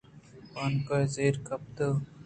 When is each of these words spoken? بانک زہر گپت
بانک 0.53 0.89
زہر 1.13 1.35
گپت 1.47 1.77